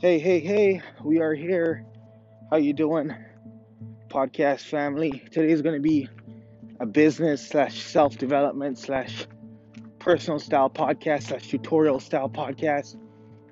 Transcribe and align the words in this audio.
Hey, 0.00 0.18
hey, 0.18 0.40
hey, 0.40 0.80
we 1.04 1.20
are 1.20 1.34
here. 1.34 1.84
How 2.50 2.56
you 2.56 2.72
doing? 2.72 3.14
Podcast 4.08 4.62
family. 4.62 5.22
Today 5.30 5.52
is 5.52 5.60
going 5.60 5.74
to 5.74 5.82
be 5.82 6.08
a 6.80 6.86
business 6.86 7.46
slash 7.46 7.82
self-development 7.82 8.78
slash 8.78 9.26
personal 9.98 10.38
style 10.38 10.70
podcast 10.70 11.24
slash 11.24 11.48
tutorial 11.48 12.00
style 12.00 12.30
podcast. 12.30 12.96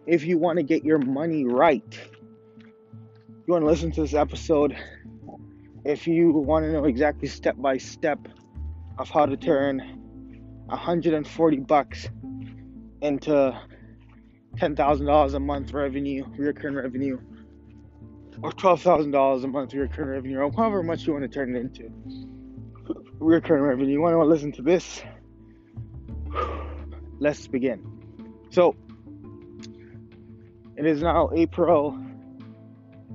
If 0.07 0.25
you 0.25 0.39
want 0.39 0.57
to 0.57 0.62
get 0.62 0.87
your 0.87 0.96
money 0.96 1.45
right, 1.45 2.00
you 2.49 3.53
want 3.53 3.61
to 3.61 3.67
listen 3.67 3.93
to 3.93 4.01
this 4.01 4.15
episode. 4.15 4.75
If 5.85 6.07
you 6.07 6.30
want 6.30 6.65
to 6.65 6.73
know 6.73 6.87
exactly 6.87 7.29
step 7.29 7.57
by 7.59 7.77
step 7.77 8.27
of 8.96 9.11
how 9.11 9.27
to 9.27 9.37
turn 9.37 9.80
140 10.65 11.57
bucks 11.59 12.09
into 13.03 13.61
$10,000 14.57 15.34
a 15.34 15.40
month 15.40 15.72
revenue, 15.72 16.25
recurring 16.36 16.76
revenue, 16.76 17.18
or 18.43 18.52
$12,000 18.52 19.44
a 19.44 19.46
month 19.46 19.74
recurring 19.74 20.11
revenue, 20.11 20.38
or 20.38 20.52
however 20.52 20.82
much 20.82 21.07
you 21.07 21.12
want 21.12 21.24
to 21.24 21.29
turn 21.29 21.54
it 21.54 21.61
into. 21.61 21.90
Recurring 23.18 23.62
revenue. 23.62 23.93
You 23.93 24.00
want 24.00 24.14
to 24.14 24.24
listen 24.24 24.52
to 24.52 24.62
this? 24.62 25.02
Let's 27.18 27.46
begin. 27.46 27.84
So, 28.50 28.76
it 30.76 30.86
is 30.86 31.02
now 31.02 31.30
April 31.35 31.99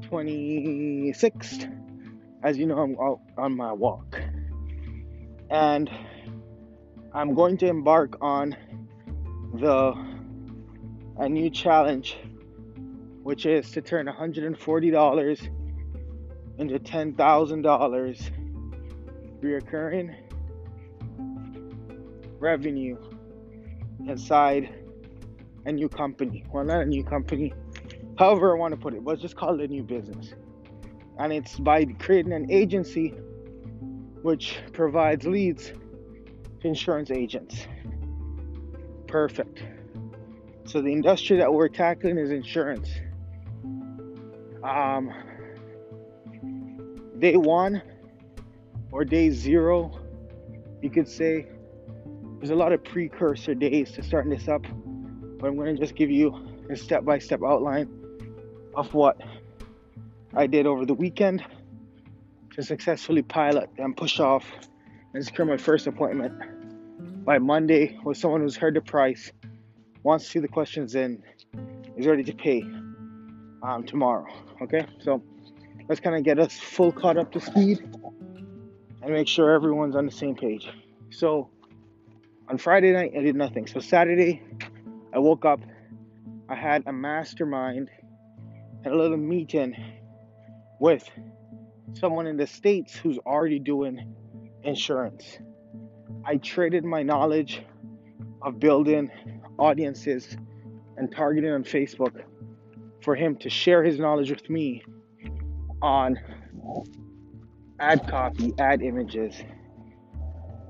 26th. 0.01 1.69
As 2.43 2.57
you 2.57 2.65
know, 2.65 2.77
I'm 2.79 2.97
out 2.99 3.21
on 3.37 3.55
my 3.55 3.71
walk. 3.71 4.21
And 5.49 5.89
I'm 7.13 7.33
going 7.33 7.57
to 7.59 7.67
embark 7.67 8.17
on 8.21 8.57
the 9.53 10.12
a 11.17 11.29
new 11.29 11.49
challenge, 11.49 12.17
which 13.23 13.45
is 13.45 13.71
to 13.71 13.81
turn 13.81 14.07
$140 14.07 15.49
into 16.57 16.79
$10,000 16.79 18.31
reoccurring 19.41 20.15
revenue 22.39 22.97
inside 24.07 24.73
a 25.65 25.71
new 25.71 25.87
company. 25.87 26.43
Well, 26.51 26.65
not 26.65 26.81
a 26.81 26.85
new 26.85 27.03
company, 27.03 27.53
however 28.17 28.55
I 28.55 28.59
want 28.59 28.73
to 28.73 28.79
put 28.79 28.93
it, 28.93 29.03
but 29.03 29.19
just 29.19 29.35
call 29.35 29.59
it 29.59 29.63
a 29.63 29.67
new 29.67 29.83
business. 29.83 30.33
And 31.19 31.31
it's 31.31 31.59
by 31.59 31.85
creating 31.85 32.33
an 32.33 32.51
agency 32.51 33.09
which 34.23 34.57
provides 34.73 35.25
leads 35.25 35.71
to 36.61 36.67
insurance 36.67 37.11
agents. 37.11 37.67
Perfect. 39.07 39.63
So 40.65 40.81
the 40.81 40.91
industry 40.91 41.37
that 41.37 41.53
we're 41.53 41.67
tackling 41.67 42.17
is 42.17 42.31
insurance. 42.31 42.89
Um, 44.63 45.13
day 47.19 47.35
one 47.35 47.81
or 48.91 49.03
day 49.03 49.29
zero, 49.29 49.99
you 50.81 50.89
could 50.89 51.07
say. 51.07 51.47
There's 52.39 52.51
a 52.51 52.55
lot 52.55 52.73
of 52.73 52.83
precursor 52.83 53.55
days 53.55 53.91
to 53.93 54.03
starting 54.03 54.29
this 54.31 54.49
up, 54.49 54.63
but 54.63 55.47
I'm 55.47 55.55
going 55.55 55.73
to 55.73 55.81
just 55.81 55.95
give 55.95 56.11
you 56.11 56.35
a 56.69 56.75
step 56.75 57.05
by 57.05 57.19
step 57.19 57.39
outline 57.41 57.87
of 58.75 58.93
what 58.93 59.21
I 60.35 60.47
did 60.47 60.65
over 60.65 60.85
the 60.85 60.93
weekend 60.93 61.43
to 62.55 62.63
successfully 62.63 63.21
pilot 63.21 63.69
and 63.77 63.95
push 63.95 64.19
off 64.19 64.45
and 65.13 65.23
secure 65.23 65.45
my 65.45 65.57
first 65.57 65.87
appointment 65.87 66.33
by 67.23 67.37
Monday 67.37 67.97
with 68.03 68.17
someone 68.17 68.41
who's 68.41 68.57
heard 68.57 68.73
the 68.73 68.81
price 68.81 69.31
wants 70.03 70.25
to 70.25 70.31
see 70.31 70.39
the 70.39 70.47
questions 70.47 70.95
in, 70.95 71.23
is 71.97 72.05
ready 72.05 72.23
to 72.23 72.33
pay 72.33 72.61
um, 73.63 73.83
tomorrow. 73.85 74.27
Okay, 74.61 74.85
so 74.99 75.23
let's 75.87 76.01
kind 76.01 76.15
of 76.15 76.23
get 76.23 76.39
us 76.39 76.59
full 76.59 76.91
caught 76.91 77.17
up 77.17 77.31
to 77.31 77.39
speed 77.39 77.79
and 79.01 79.11
make 79.11 79.27
sure 79.27 79.51
everyone's 79.51 79.95
on 79.95 80.05
the 80.05 80.11
same 80.11 80.35
page. 80.35 80.69
So 81.09 81.49
on 82.49 82.57
Friday 82.57 82.91
night, 82.91 83.13
I 83.17 83.21
did 83.21 83.35
nothing. 83.35 83.67
So 83.67 83.79
Saturday, 83.79 84.41
I 85.13 85.19
woke 85.19 85.45
up, 85.45 85.61
I 86.49 86.55
had 86.55 86.83
a 86.85 86.93
mastermind, 86.93 87.89
had 88.83 88.93
a 88.93 88.97
little 88.97 89.17
meeting 89.17 89.75
with 90.79 91.09
someone 91.93 92.27
in 92.27 92.37
the 92.37 92.47
States 92.47 92.95
who's 92.95 93.17
already 93.19 93.59
doing 93.59 94.13
insurance. 94.63 95.39
I 96.25 96.37
traded 96.37 96.83
my 96.83 97.03
knowledge 97.03 97.61
of 98.41 98.59
building 98.59 99.11
audiences 99.63 100.37
and 100.97 101.11
targeting 101.11 101.51
on 101.51 101.63
Facebook 101.63 102.23
for 103.01 103.15
him 103.15 103.35
to 103.37 103.49
share 103.49 103.83
his 103.83 103.97
knowledge 103.99 104.29
with 104.29 104.49
me 104.49 104.83
on 105.81 106.19
ad 107.79 108.07
copy, 108.07 108.53
ad 108.59 108.81
images, 108.81 109.41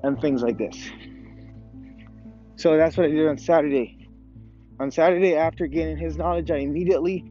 and 0.02 0.20
things 0.20 0.42
like 0.42 0.58
this. 0.58 0.90
So 2.56 2.76
that's 2.76 2.96
what 2.96 3.06
I 3.06 3.10
did 3.10 3.26
on 3.26 3.38
Saturday. 3.38 4.08
On 4.80 4.90
Saturday, 4.90 5.34
after 5.34 5.66
gaining 5.66 5.96
his 5.96 6.16
knowledge, 6.16 6.50
I 6.50 6.58
immediately 6.58 7.24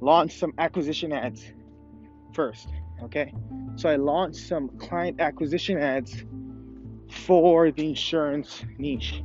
launched 0.00 0.38
some 0.38 0.52
acquisition 0.58 1.12
ads 1.12 1.52
first. 2.34 2.68
Okay, 3.02 3.32
so 3.76 3.88
I 3.88 3.96
launched 3.96 4.46
some 4.46 4.68
client 4.78 5.20
acquisition 5.20 5.78
ads 5.78 6.24
for 7.10 7.70
the 7.70 7.88
insurance 7.88 8.64
niche. 8.78 9.22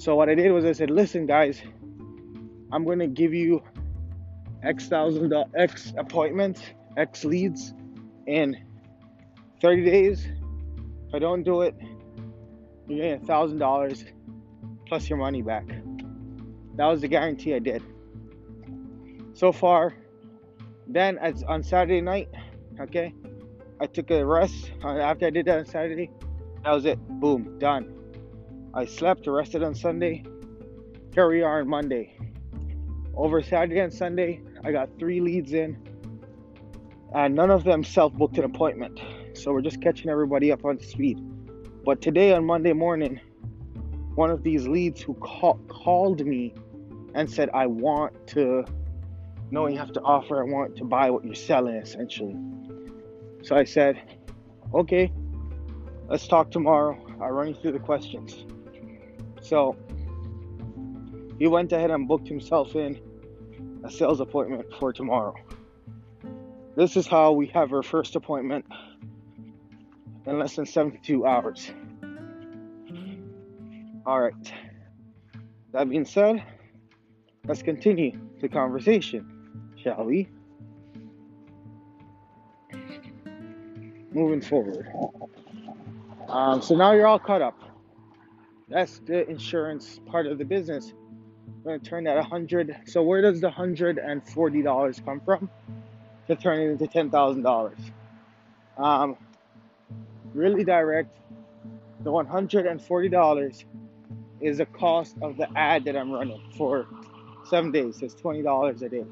So 0.00 0.16
what 0.16 0.30
I 0.30 0.34
did 0.34 0.50
was 0.50 0.64
I 0.64 0.72
said, 0.72 0.90
listen, 0.90 1.26
guys, 1.26 1.60
I'm 2.72 2.86
to 3.00 3.06
give 3.06 3.34
you 3.34 3.62
X 4.62 4.88
thousand 4.88 5.30
X 5.54 5.92
appointments, 5.94 6.62
X 6.96 7.22
leads 7.22 7.74
in 8.26 8.56
30 9.60 9.84
days. 9.84 10.26
If 11.06 11.14
I 11.14 11.18
don't 11.18 11.42
do 11.42 11.60
it, 11.60 11.74
you're 12.88 12.96
getting 12.96 13.22
a 13.22 13.26
thousand 13.26 13.58
dollars 13.58 14.06
plus 14.86 15.10
your 15.10 15.18
money 15.18 15.42
back. 15.42 15.66
That 16.76 16.86
was 16.86 17.02
the 17.02 17.08
guarantee 17.08 17.54
I 17.54 17.58
did. 17.58 17.82
So 19.34 19.52
far, 19.52 19.92
then 20.86 21.18
as 21.18 21.42
on 21.42 21.62
Saturday 21.62 22.00
night, 22.00 22.30
okay, 22.80 23.12
I 23.78 23.84
took 23.84 24.10
a 24.10 24.24
rest. 24.24 24.70
Uh, 24.82 24.96
after 24.96 25.26
I 25.26 25.30
did 25.30 25.44
that 25.44 25.58
on 25.58 25.66
Saturday, 25.66 26.10
that 26.64 26.72
was 26.72 26.86
it. 26.86 26.98
Boom, 27.20 27.58
done. 27.58 27.99
I 28.72 28.84
slept, 28.84 29.26
rested 29.26 29.64
on 29.64 29.74
Sunday. 29.74 30.22
Here 31.12 31.28
we 31.28 31.42
are 31.42 31.60
on 31.60 31.68
Monday. 31.68 32.16
Over 33.16 33.42
Saturday 33.42 33.80
and 33.80 33.92
Sunday, 33.92 34.42
I 34.62 34.70
got 34.70 34.88
three 34.96 35.20
leads 35.20 35.52
in, 35.54 35.76
and 37.12 37.34
none 37.34 37.50
of 37.50 37.64
them 37.64 37.82
self 37.82 38.12
booked 38.12 38.38
an 38.38 38.44
appointment. 38.44 39.00
So 39.34 39.52
we're 39.52 39.60
just 39.60 39.82
catching 39.82 40.08
everybody 40.08 40.52
up 40.52 40.64
on 40.64 40.78
speed. 40.78 41.18
But 41.84 42.00
today 42.00 42.32
on 42.32 42.44
Monday 42.44 42.72
morning, 42.72 43.20
one 44.14 44.30
of 44.30 44.44
these 44.44 44.68
leads 44.68 45.02
who 45.02 45.14
call, 45.14 45.58
called 45.66 46.24
me 46.24 46.54
and 47.16 47.28
said, 47.28 47.50
I 47.52 47.66
want 47.66 48.28
to 48.28 48.64
know 49.50 49.66
you 49.66 49.78
have 49.78 49.92
to 49.94 50.00
offer, 50.02 50.40
I 50.40 50.44
want 50.44 50.76
to 50.76 50.84
buy 50.84 51.10
what 51.10 51.24
you're 51.24 51.34
selling 51.34 51.74
essentially. 51.74 52.36
So 53.42 53.56
I 53.56 53.64
said, 53.64 54.00
okay, 54.72 55.10
let's 56.08 56.28
talk 56.28 56.52
tomorrow. 56.52 56.96
I'll 57.20 57.30
run 57.30 57.48
you 57.48 57.54
through 57.54 57.72
the 57.72 57.80
questions. 57.80 58.44
So 59.50 59.76
he 61.40 61.48
went 61.48 61.72
ahead 61.72 61.90
and 61.90 62.06
booked 62.06 62.28
himself 62.28 62.76
in 62.76 63.00
a 63.82 63.90
sales 63.90 64.20
appointment 64.20 64.72
for 64.78 64.92
tomorrow. 64.92 65.34
This 66.76 66.96
is 66.96 67.08
how 67.08 67.32
we 67.32 67.48
have 67.48 67.72
our 67.72 67.82
first 67.82 68.14
appointment 68.14 68.64
in 70.24 70.38
less 70.38 70.54
than 70.54 70.66
72 70.66 71.26
hours. 71.26 71.68
All 74.06 74.20
right. 74.20 74.52
That 75.72 75.90
being 75.90 76.04
said, 76.04 76.44
let's 77.44 77.62
continue 77.62 78.20
the 78.40 78.48
conversation, 78.48 79.72
shall 79.82 80.04
we? 80.04 80.28
Moving 84.12 84.42
forward. 84.42 84.86
Um, 86.28 86.62
so 86.62 86.76
now 86.76 86.92
you're 86.92 87.08
all 87.08 87.18
caught 87.18 87.42
up. 87.42 87.69
That's 88.70 89.00
the 89.00 89.28
insurance 89.28 89.98
part 90.06 90.26
of 90.28 90.38
the 90.38 90.44
business. 90.44 90.94
I'm 91.66 91.80
to 91.80 91.84
turn 91.84 92.04
that 92.04 92.16
100. 92.16 92.76
So 92.86 93.02
where 93.02 93.20
does 93.20 93.40
the 93.40 93.50
$140 93.50 95.04
come 95.04 95.20
from 95.20 95.50
to 96.28 96.36
turn 96.36 96.60
it 96.60 96.70
into 96.70 96.86
$10,000? 96.86 97.92
Um, 98.78 99.16
really 100.32 100.62
direct. 100.64 101.18
The 102.02 102.10
$140 102.10 103.64
is 104.40 104.58
the 104.58 104.66
cost 104.66 105.16
of 105.20 105.36
the 105.36 105.48
ad 105.58 105.84
that 105.84 105.96
I'm 105.96 106.12
running 106.12 106.40
for 106.56 106.86
seven 107.44 107.72
days. 107.72 108.00
It's 108.00 108.14
$20 108.14 108.82
a 108.82 108.88
day. 108.88 109.04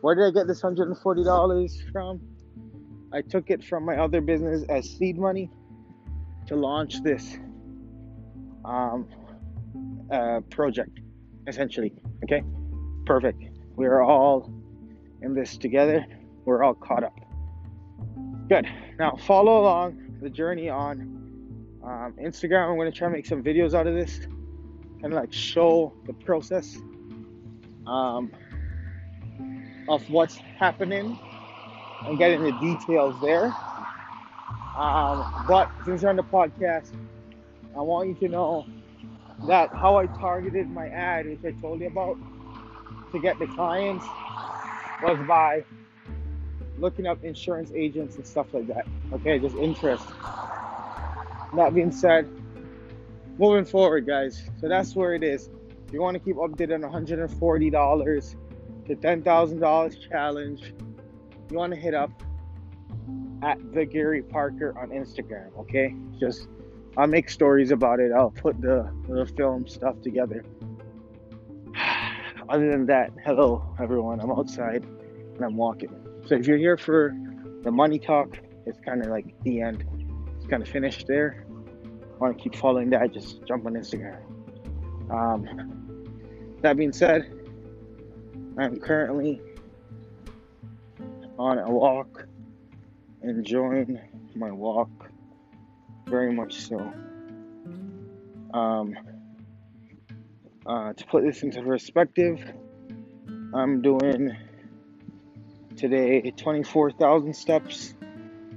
Where 0.00 0.14
did 0.14 0.24
I 0.24 0.30
get 0.30 0.46
this 0.48 0.62
$140 0.62 1.92
from? 1.92 2.20
I 3.12 3.20
took 3.20 3.50
it 3.50 3.62
from 3.62 3.84
my 3.84 3.98
other 3.98 4.22
business 4.22 4.64
as 4.68 4.88
seed 4.88 5.18
money 5.18 5.50
to 6.46 6.56
launch 6.56 7.02
this 7.02 7.38
um, 8.64 9.08
uh, 10.10 10.40
project, 10.50 11.00
essentially. 11.46 11.92
Okay, 12.24 12.42
perfect. 13.06 13.42
we're 13.76 14.02
all 14.02 14.52
in 15.22 15.34
this 15.34 15.56
together. 15.56 16.04
We're 16.44 16.62
all 16.62 16.74
caught 16.74 17.04
up. 17.04 17.18
Good. 18.48 18.66
Now 18.98 19.16
follow 19.16 19.62
along 19.62 20.18
the 20.20 20.28
journey 20.28 20.68
on 20.68 21.00
um, 21.82 22.14
Instagram. 22.20 22.68
I'm 22.70 22.76
going 22.76 22.90
to 22.90 22.96
try 22.96 23.08
to 23.08 23.14
make 23.14 23.26
some 23.26 23.42
videos 23.42 23.74
out 23.74 23.86
of 23.86 23.94
this, 23.94 24.20
and 25.02 25.14
like 25.14 25.32
show 25.32 25.92
the 26.06 26.12
process 26.12 26.76
um, 27.86 28.30
of 29.88 30.08
what's 30.10 30.36
happening 30.36 31.18
and 32.06 32.18
getting 32.18 32.42
the 32.42 32.52
details 32.52 33.14
there. 33.22 33.54
Um, 34.76 35.44
but 35.46 35.70
since 35.84 36.02
you're 36.02 36.10
on 36.10 36.16
the 36.16 36.22
podcast, 36.22 36.90
I 37.76 37.80
want 37.80 38.08
you 38.08 38.14
to 38.26 38.28
know 38.28 38.66
that 39.46 39.74
how 39.74 39.96
I 39.96 40.06
targeted 40.06 40.70
my 40.70 40.88
ad, 40.88 41.26
which 41.26 41.44
I 41.44 41.60
told 41.60 41.80
you 41.80 41.86
about, 41.88 42.16
to 43.12 43.20
get 43.20 43.38
the 43.38 43.46
clients 43.46 44.04
was 45.02 45.18
by 45.26 45.64
looking 46.78 47.06
up 47.06 47.24
insurance 47.24 47.72
agents 47.74 48.16
and 48.16 48.26
stuff 48.26 48.46
like 48.52 48.66
that. 48.68 48.86
Okay, 49.12 49.38
just 49.38 49.56
interest. 49.56 50.06
That 51.56 51.72
being 51.74 51.92
said, 51.92 52.28
moving 53.38 53.64
forward, 53.64 54.06
guys. 54.06 54.42
So 54.60 54.68
that's 54.68 54.94
where 54.94 55.14
it 55.14 55.22
is. 55.22 55.50
If 55.86 55.92
you 55.92 56.00
want 56.00 56.14
to 56.14 56.20
keep 56.20 56.36
updated 56.36 56.84
on 56.84 57.06
$140 57.06 58.36
to 58.86 58.96
$10,000 58.96 60.10
challenge, 60.10 60.74
you 61.50 61.56
want 61.56 61.72
to 61.74 61.78
hit 61.78 61.94
up 61.94 62.10
at 63.42 63.58
the 63.74 63.84
Gary 63.84 64.22
Parker 64.22 64.74
on 64.78 64.90
Instagram. 64.90 65.56
Okay, 65.58 65.94
just 66.18 66.48
I'll 66.96 67.06
make 67.06 67.30
stories 67.30 67.70
about 67.70 68.00
it. 68.00 68.12
I'll 68.12 68.30
put 68.30 68.60
the 68.60 68.90
the 69.08 69.26
film 69.36 69.66
stuff 69.66 70.00
together. 70.02 70.44
Other 72.48 72.70
than 72.70 72.86
that, 72.86 73.12
hello 73.24 73.74
everyone. 73.80 74.20
I'm 74.20 74.30
outside 74.30 74.84
and 74.84 75.42
I'm 75.42 75.56
walking. 75.56 75.90
So 76.26 76.34
if 76.34 76.46
you're 76.46 76.58
here 76.58 76.76
for 76.76 77.14
the 77.62 77.70
money 77.70 77.98
talk, 77.98 78.38
it's 78.66 78.78
kind 78.80 79.02
of 79.02 79.08
like 79.08 79.34
the 79.42 79.62
end. 79.62 79.84
It's 80.36 80.46
kind 80.46 80.62
of 80.62 80.68
finished 80.68 81.06
there. 81.06 81.46
Want 82.18 82.36
to 82.36 82.42
keep 82.42 82.54
following 82.56 82.90
that? 82.90 83.12
Just 83.12 83.44
jump 83.46 83.66
on 83.66 83.72
Instagram. 83.72 84.20
Um, 85.10 86.56
that 86.60 86.76
being 86.76 86.92
said, 86.92 87.32
I'm 88.58 88.78
currently 88.78 89.40
on 91.38 91.58
a 91.58 91.70
walk, 91.70 92.26
enjoying 93.22 93.98
my 94.34 94.52
walk 94.52 95.11
very 96.12 96.30
much 96.30 96.60
so. 96.60 96.92
Um, 98.52 98.94
uh, 100.66 100.92
to 100.92 101.06
put 101.06 101.24
this 101.24 101.42
into 101.42 101.62
perspective, 101.62 102.38
I'm 103.54 103.80
doing 103.80 104.36
today 105.74 106.30
24,000 106.30 107.34
steps. 107.34 107.94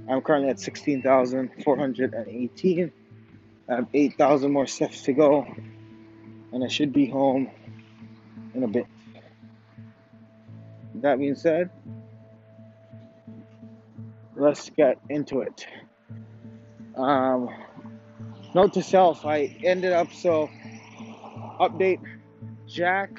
I'm 0.06 0.20
currently 0.20 0.50
at 0.50 0.60
16,418. 0.60 2.92
I 3.68 3.74
have 3.74 3.88
8,000 3.92 4.52
more 4.52 4.66
steps 4.66 5.02
to 5.04 5.14
go, 5.14 5.46
and 6.52 6.62
I 6.62 6.68
should 6.68 6.92
be 6.92 7.06
home 7.06 7.50
in 8.54 8.64
a 8.64 8.68
bit. 8.68 8.86
That 10.96 11.18
being 11.18 11.36
said, 11.36 11.70
let's 14.36 14.68
get 14.68 14.98
into 15.08 15.40
it. 15.40 15.66
Um, 16.96 17.48
note 18.54 18.72
to 18.74 18.82
self: 18.82 19.26
I 19.26 19.56
ended 19.62 19.92
up 19.92 20.12
so 20.12 20.50
update. 21.60 22.00
Jack, 22.66 23.10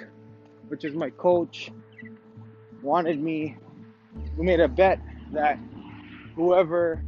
which 0.68 0.84
is 0.84 0.94
my 0.94 1.10
coach, 1.10 1.72
wanted 2.82 3.22
me 3.22 3.56
we 4.36 4.46
made 4.46 4.60
a 4.60 4.68
bet 4.68 5.00
that 5.32 5.60
whoever 6.36 7.04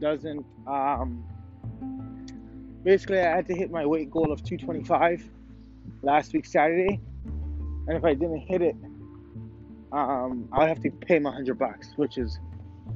doesn't 0.00 0.44
um, 0.66 1.24
basically 2.84 3.20
I 3.20 3.34
had 3.34 3.46
to 3.48 3.54
hit 3.54 3.70
my 3.70 3.86
weight 3.86 4.10
goal 4.10 4.32
of 4.32 4.42
225 4.42 5.28
last 6.02 6.32
week 6.32 6.46
Saturday, 6.46 7.00
and 7.86 7.96
if 7.96 8.04
I 8.04 8.14
didn't 8.14 8.40
hit 8.40 8.62
it, 8.62 8.76
um, 9.92 10.48
I 10.52 10.60
would 10.60 10.68
have 10.68 10.80
to 10.82 10.90
pay 10.90 11.16
him 11.16 11.24
100 11.24 11.58
bucks, 11.58 11.92
which 11.96 12.18
is 12.18 12.38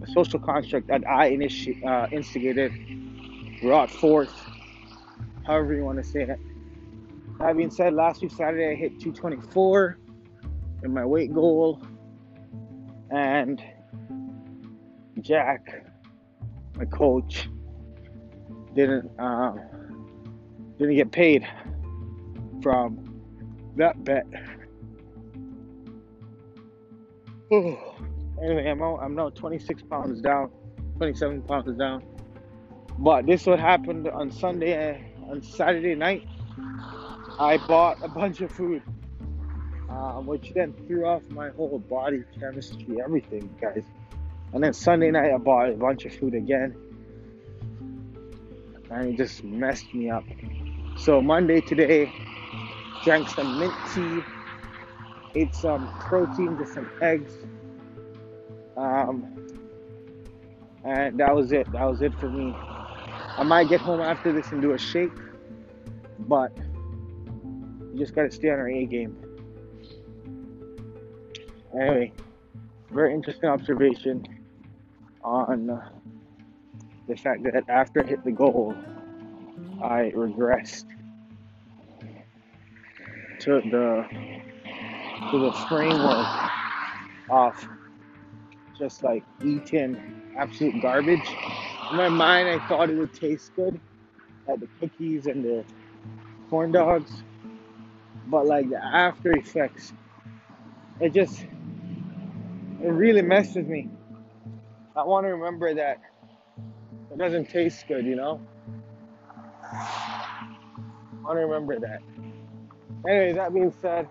a 0.03 0.07
social 0.11 0.39
construct 0.39 0.89
that 0.89 1.07
I 1.09 1.31
initi- 1.31 1.85
uh, 1.87 2.09
instigated, 2.13 2.73
brought 3.61 3.91
forth, 3.91 4.33
however 5.47 5.75
you 5.75 5.85
want 5.85 5.99
to 5.99 6.05
say 6.05 6.23
it. 6.23 6.39
That 7.39 7.57
being 7.57 7.71
said, 7.71 7.95
last 7.95 8.23
week 8.23 8.33
Saturday 8.33 8.73
I 8.73 8.75
hit 8.75 9.01
224 9.01 9.99
in 10.83 10.93
my 10.93 11.05
weight 11.05 11.33
goal 11.33 11.81
and 13.11 13.63
Jack, 15.21 15.85
my 16.77 16.85
coach, 16.85 17.49
didn't 18.75 19.11
uh, 19.19 19.55
didn't 20.79 20.97
get 20.97 21.11
paid 21.13 21.47
from 22.63 23.23
that 23.77 24.03
bet. 24.05 24.27
Anyway, 28.43 28.67
I'm 28.67 28.83
I'm 28.83 29.15
now 29.15 29.31
26 29.31 29.83
pounds 29.85 30.21
down, 30.21 30.51
27 30.97 31.43
pounds 31.43 31.79
down. 31.79 32.05
But 32.99 33.27
this 33.27 33.47
what 33.47 33.61
happened 33.61 34.09
on 34.09 34.31
Sunday, 34.31 35.13
on 35.29 35.43
Saturday 35.43 35.95
night. 35.95 36.27
I 37.39 37.57
bought 37.57 37.97
a 38.03 38.09
bunch 38.09 38.43
of 38.43 38.53
food 38.53 38.83
um, 39.91 40.27
which 40.27 40.53
then 40.55 40.73
threw 40.87 41.05
off 41.05 41.23
my 41.31 41.51
whole 41.51 41.79
body 41.79 42.23
chemistry, 42.39 43.01
everything, 43.03 43.55
guys. 43.61 43.85
And 44.53 44.63
then 44.63 44.73
Sunday 44.73 45.11
night, 45.11 45.33
I 45.33 45.39
bought 45.39 45.69
a 45.69 45.73
bunch 45.73 46.05
of 46.05 46.15
food 46.15 46.35
again, 46.35 46.77
and 48.91 49.09
it 49.09 49.17
just 49.17 49.45
messed 49.45 49.93
me 49.93 50.11
up. 50.11 50.25
So 50.97 51.21
Monday 51.21 51.61
today, 51.61 52.13
drank 53.05 53.29
some 53.29 53.59
mint 53.59 53.75
tea, 53.95 54.21
ate 55.35 55.55
some 55.55 55.93
protein, 56.01 56.57
just 56.59 56.75
some 56.75 56.91
eggs, 57.01 57.33
um, 58.81 59.37
and 60.85 61.21
that 61.21 61.35
was 61.35 61.53
it. 61.53 61.71
That 61.73 61.85
was 61.85 62.01
it 62.01 62.15
for 62.19 62.31
me. 62.31 62.55
I 62.57 63.43
might 63.43 63.69
get 63.69 63.81
home 63.81 64.01
after 64.01 64.33
this 64.33 64.51
and 64.53 64.63
do 64.63 64.73
a 64.73 64.79
shake, 64.79 65.13
but 66.21 66.51
you 67.93 67.99
just 67.99 68.15
gotta 68.15 68.31
stay 68.31 68.49
on 68.49 68.59
our 68.59 68.69
A 68.69 68.87
game. 68.87 69.17
Anyway, 71.79 72.13
very 72.91 73.13
interesting 73.13 73.51
observation 73.51 74.27
on 75.23 75.81
the 77.07 77.17
fact 77.17 77.43
that 77.43 77.69
after 77.69 78.03
I 78.03 78.07
hit 78.07 78.25
the 78.25 78.33
goal, 78.33 78.75
I 79.83 80.11
regressed 80.17 80.87
to 83.41 83.61
the 83.61 84.07
to 85.31 85.39
the 85.39 85.53
framework 85.69 86.27
of 87.29 87.69
just 88.81 89.05
like 89.05 89.23
eating 89.45 89.97
absolute 90.37 90.81
garbage. 90.83 91.29
In 91.91 91.97
my 91.97 92.09
mind, 92.09 92.49
I 92.49 92.59
thought 92.67 92.89
it 92.89 92.97
would 92.97 93.13
taste 93.13 93.55
good, 93.55 93.79
like 94.49 94.59
the 94.59 94.69
cookies 94.81 95.27
and 95.27 95.45
the 95.45 95.65
corn 96.49 96.73
dogs, 96.73 97.13
but 98.27 98.47
like 98.47 98.71
the 98.71 98.83
after 98.83 99.33
effects, 99.33 99.93
it 100.99 101.13
just 101.13 101.45
it 102.83 102.89
really 102.89 103.23
messed 103.23 103.55
with 103.55 103.69
me. 103.69 103.91
I 104.97 105.05
want 105.05 105.27
to 105.27 105.35
remember 105.35 105.75
that 105.75 106.01
it 107.13 107.19
doesn't 107.19 107.51
taste 107.51 107.87
good, 107.87 108.07
you 108.07 108.17
know? 108.17 108.41
I 109.63 110.47
want 111.23 111.37
to 111.37 111.47
remember 111.47 111.79
that. 111.79 112.01
Anyway, 113.07 113.33
that 113.35 113.53
being 113.53 113.75
said, 113.83 114.09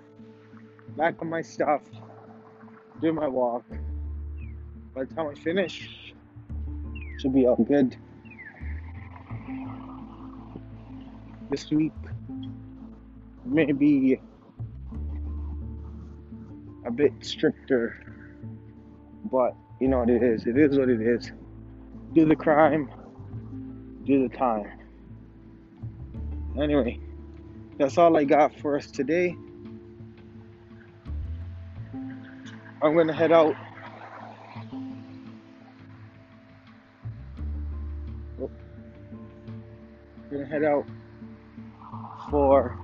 back 0.95 1.15
on 1.21 1.29
my 1.29 1.41
stuff, 1.41 1.81
do 3.01 3.11
my 3.11 3.27
walk. 3.27 3.63
By 5.00 5.06
the 5.06 5.15
time 5.15 5.27
I 5.29 5.34
finish, 5.34 6.13
should 7.20 7.34
be 7.34 7.48
all 7.48 7.56
good. 7.56 7.96
This 11.50 11.70
week, 11.72 11.94
maybe 13.46 14.20
a 16.86 16.91
bit 16.91 17.13
stricter 17.22 17.96
but 19.32 19.56
you 19.79 19.88
know 19.88 20.00
what 20.00 20.10
it 20.10 20.22
is. 20.22 20.46
It 20.46 20.58
is 20.58 20.77
what 20.77 20.89
it 20.89 21.00
is. 21.01 21.32
Do 22.13 22.25
the 22.25 22.36
crime, 22.36 22.91
do 24.03 24.27
the 24.27 24.36
time. 24.36 24.70
Anyway, 26.62 27.00
that's 27.77 27.98
all 27.98 28.18
I 28.18 28.25
got 28.25 28.53
for 28.53 28.75
us 28.75 28.91
today. 28.91 29.34
I'm 32.82 32.98
gonna 32.98 33.13
head 33.13 33.32
out. 33.32 33.56
Out 40.63 40.85
for 42.29 42.77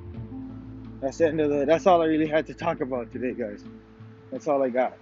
that's 1.01 1.17
the 1.17 1.27
end 1.27 1.39
of 1.41 1.49
the 1.49 1.65
that's 1.65 1.85
all 1.85 2.01
I 2.01 2.05
really 2.05 2.27
had 2.27 2.47
to 2.47 2.53
talk 2.53 2.81
about 2.81 3.11
today 3.11 3.33
guys. 3.33 3.63
That's 4.31 4.47
all 4.47 4.63
I 4.63 4.69
got. 4.69 4.97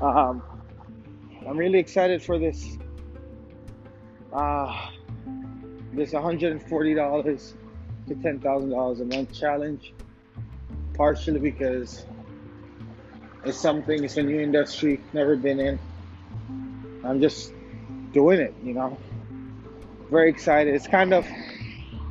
Um, 0.00 0.42
I'm 1.48 1.56
really 1.56 1.78
excited 1.78 2.22
for 2.22 2.38
this. 2.38 2.76
Uh, 4.32 4.90
this 5.92 6.12
$140 6.12 7.54
to 8.08 8.14
$10,000 8.14 9.00
a 9.00 9.04
month 9.04 9.32
challenge, 9.32 9.94
partially 10.94 11.40
because 11.40 12.04
it's 13.44 13.56
something, 13.56 14.04
it's 14.04 14.18
a 14.18 14.22
new 14.22 14.40
industry, 14.40 15.00
never 15.12 15.36
been 15.36 15.58
in. 15.58 15.78
I'm 17.02 17.20
just 17.20 17.52
doing 18.12 18.40
it, 18.40 18.54
you 18.62 18.74
know. 18.74 18.98
Very 20.10 20.30
excited. 20.30 20.74
It's 20.74 20.86
kind 20.86 21.12
of, 21.12 21.26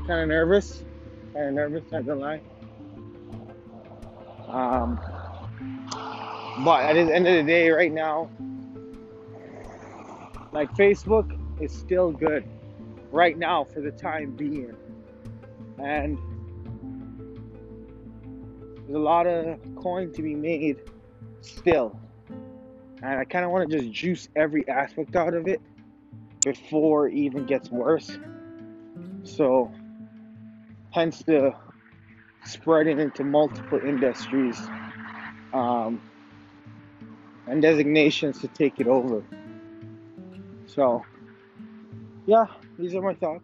kind 0.06 0.22
of 0.22 0.28
nervous, 0.28 0.84
kind 1.34 1.48
of 1.48 1.54
nervous, 1.54 1.84
not 1.92 2.06
gonna 2.06 2.20
lie. 2.20 2.42
Um, 4.48 5.00
but 6.66 6.84
at 6.84 6.94
the 6.94 7.16
end 7.16 7.28
of 7.28 7.34
the 7.34 7.44
day, 7.44 7.70
right 7.70 7.92
now, 7.92 8.30
like 10.52 10.74
Facebook 10.76 11.40
is 11.62 11.72
still 11.72 12.12
good 12.12 12.44
right 13.12 13.38
now 13.38 13.64
for 13.64 13.80
the 13.80 13.92
time 13.92 14.32
being. 14.32 14.76
And 15.78 16.18
there's 18.86 18.96
a 18.96 19.00
lot 19.00 19.26
of 19.26 19.58
coin 19.76 20.12
to 20.14 20.22
be 20.22 20.36
made 20.36 20.82
still. 21.42 21.98
And 23.02 23.20
I 23.20 23.24
kind 23.24 23.46
of 23.46 23.52
want 23.52 23.70
to 23.70 23.78
just 23.78 23.92
juice 23.92 24.28
every 24.36 24.68
aspect 24.68 25.16
out 25.16 25.34
of 25.34 25.48
it 25.48 25.62
before 26.46 27.08
it 27.08 27.16
even 27.16 27.46
gets 27.46 27.70
worse. 27.72 28.18
So, 29.24 29.72
hence 30.92 31.24
the 31.24 31.54
spreading 32.46 33.00
into 33.00 33.24
multiple 33.24 33.80
industries 33.80 34.62
um, 35.52 36.00
and 37.48 37.62
designations 37.62 38.40
to 38.42 38.48
take 38.48 38.80
it 38.80 38.88
over. 38.88 39.24
So, 40.68 41.04
yeah, 42.28 42.46
these 42.78 42.94
are 42.94 43.02
my 43.02 43.16
thoughts. 43.16 43.44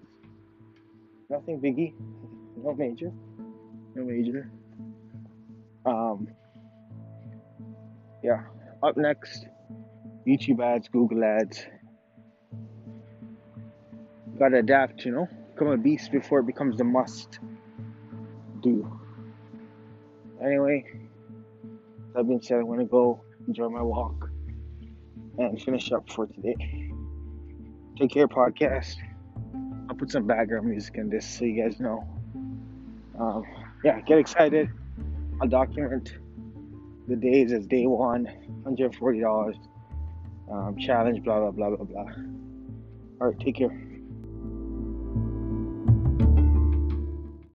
Nothing 1.29 1.59
biggie, 1.59 1.93
no 2.63 2.75
major, 2.75 3.11
no 3.95 4.03
major. 4.03 4.51
Um, 5.85 6.27
yeah, 8.23 8.43
up 8.83 8.95
next, 8.95 9.47
YouTube 10.27 10.63
ads, 10.63 10.87
Google 10.89 11.23
ads. 11.23 11.65
Gotta 14.41 14.57
adapt, 14.57 15.05
you 15.05 15.11
know, 15.11 15.27
become 15.53 15.67
a 15.67 15.77
beast 15.77 16.11
before 16.11 16.39
it 16.39 16.47
becomes 16.47 16.75
the 16.75 16.83
must 16.83 17.37
do. 18.63 18.91
Anyway, 20.43 20.83
that 22.15 22.27
being 22.27 22.41
said, 22.41 22.57
I'm 22.57 22.65
gonna 22.65 22.85
go 22.85 23.21
enjoy 23.47 23.69
my 23.69 23.83
walk 23.83 24.31
and 25.37 25.61
finish 25.61 25.91
up 25.91 26.09
for 26.09 26.25
today. 26.25 26.55
Take 27.99 28.09
Care 28.09 28.27
podcast. 28.27 28.95
I'll 29.87 29.95
put 29.95 30.09
some 30.09 30.25
background 30.25 30.65
music 30.65 30.95
in 30.95 31.07
this 31.07 31.23
so 31.23 31.45
you 31.45 31.61
guys 31.61 31.79
know. 31.79 32.03
Um, 33.19 33.43
yeah, 33.83 34.01
get 34.01 34.17
excited. 34.17 34.71
I'll 35.39 35.49
document 35.49 36.17
the 37.07 37.15
days 37.15 37.51
as 37.51 37.67
day 37.67 37.85
one, 37.85 38.27
$140 38.65 39.55
um, 40.51 40.77
challenge, 40.79 41.23
blah, 41.23 41.41
blah, 41.41 41.51
blah, 41.51 41.75
blah, 41.75 41.85
blah. 41.85 42.13
All 43.21 43.27
right, 43.27 43.39
take 43.39 43.57
care. 43.57 43.90